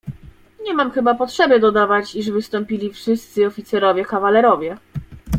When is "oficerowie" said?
3.47-4.05